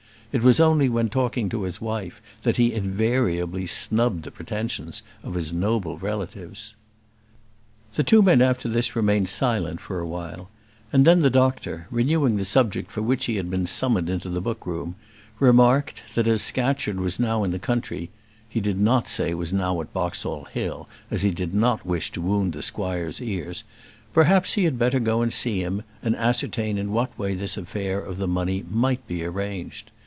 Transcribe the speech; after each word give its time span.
It 0.33 0.43
was 0.43 0.61
only 0.61 0.87
when 0.87 1.09
talking 1.09 1.49
to 1.49 1.63
his 1.63 1.81
wife 1.81 2.21
that 2.43 2.55
he 2.55 2.71
invariably 2.71 3.65
snubbed 3.65 4.23
the 4.23 4.31
pretensions 4.31 5.03
of 5.23 5.33
his 5.33 5.51
noble 5.51 5.97
relatives. 5.97 6.73
The 7.95 8.05
two 8.05 8.21
men 8.21 8.41
after 8.41 8.69
this 8.69 8.95
remained 8.95 9.27
silent 9.27 9.81
for 9.81 9.99
a 9.99 10.07
while; 10.07 10.49
and 10.93 11.03
then 11.03 11.19
the 11.19 11.29
doctor, 11.29 11.85
renewing 11.91 12.37
the 12.37 12.45
subject 12.45 12.91
for 12.91 13.01
which 13.01 13.25
he 13.25 13.35
had 13.35 13.49
been 13.49 13.67
summoned 13.67 14.09
into 14.09 14.29
the 14.29 14.39
book 14.39 14.65
room, 14.65 14.95
remarked, 15.37 16.15
that 16.15 16.29
as 16.29 16.41
Scatcherd 16.41 17.01
was 17.01 17.19
now 17.19 17.43
in 17.43 17.51
the 17.51 17.59
country 17.59 18.09
he 18.47 18.61
did 18.61 18.79
not 18.79 19.09
say, 19.09 19.33
was 19.33 19.51
now 19.51 19.81
at 19.81 19.91
Boxall 19.91 20.45
Hill, 20.45 20.87
as 21.09 21.23
he 21.23 21.31
did 21.31 21.53
not 21.53 21.85
wish 21.85 22.09
to 22.11 22.21
wound 22.21 22.53
the 22.53 22.63
squire's 22.63 23.21
ears 23.21 23.65
perhaps 24.13 24.53
he 24.53 24.63
had 24.63 24.79
better 24.79 25.01
go 25.01 25.21
and 25.21 25.33
see 25.33 25.61
him, 25.61 25.81
and 26.01 26.15
ascertain 26.15 26.77
in 26.77 26.93
what 26.93 27.19
way 27.19 27.33
this 27.33 27.57
affair 27.57 27.99
of 27.99 28.17
the 28.17 28.29
money 28.29 28.63
might 28.71 29.05
be 29.09 29.25
arranged. 29.25 29.91